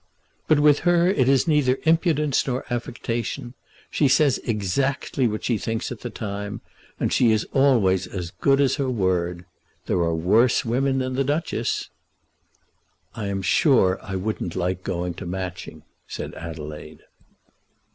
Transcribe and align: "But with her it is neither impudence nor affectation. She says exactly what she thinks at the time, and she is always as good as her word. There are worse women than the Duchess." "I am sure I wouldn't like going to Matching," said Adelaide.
"But 0.47 0.59
with 0.59 0.79
her 0.79 1.09
it 1.11 1.29
is 1.29 1.47
neither 1.47 1.77
impudence 1.83 2.47
nor 2.47 2.65
affectation. 2.71 3.53
She 3.91 4.07
says 4.07 4.39
exactly 4.39 5.27
what 5.27 5.43
she 5.43 5.59
thinks 5.59 5.91
at 5.91 5.99
the 5.99 6.09
time, 6.09 6.61
and 6.99 7.13
she 7.13 7.31
is 7.31 7.45
always 7.53 8.07
as 8.07 8.31
good 8.31 8.59
as 8.59 8.77
her 8.77 8.89
word. 8.89 9.45
There 9.85 9.99
are 9.99 10.15
worse 10.15 10.65
women 10.65 10.97
than 10.97 11.13
the 11.13 11.23
Duchess." 11.23 11.91
"I 13.13 13.27
am 13.27 13.43
sure 13.43 13.99
I 14.01 14.15
wouldn't 14.15 14.55
like 14.55 14.83
going 14.83 15.13
to 15.13 15.27
Matching," 15.27 15.83
said 16.07 16.33
Adelaide. 16.33 17.01